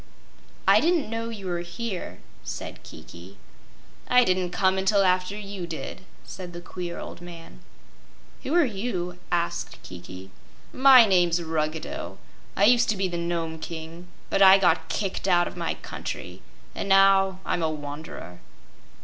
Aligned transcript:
"I 0.67 0.79
didn't 0.81 1.11
know 1.11 1.29
you 1.29 1.45
were 1.45 1.59
here," 1.59 2.21
said 2.43 2.81
Kiki. 2.81 3.37
"I 4.07 4.23
didn't 4.23 4.49
come 4.49 4.79
until 4.79 5.03
after 5.03 5.37
you 5.37 5.67
did," 5.67 6.01
said 6.23 6.53
the 6.53 6.59
queer 6.59 6.97
old 6.97 7.21
man. 7.21 7.59
"Who 8.41 8.55
are 8.55 8.65
you?" 8.65 9.19
asked 9.31 9.79
Kiki. 9.83 10.31
"My 10.73 11.05
name's 11.05 11.39
Ruggedo. 11.43 12.17
I 12.55 12.63
used 12.63 12.89
to 12.89 12.97
be 12.97 13.07
the 13.09 13.17
Nome 13.19 13.59
King; 13.59 14.07
but 14.31 14.41
I 14.41 14.57
got 14.57 14.89
kicked 14.89 15.27
out 15.27 15.47
of 15.47 15.55
my 15.55 15.75
country, 15.75 16.41
and 16.73 16.89
now 16.89 17.39
I'm 17.45 17.61
a 17.61 17.69
wanderer." 17.69 18.39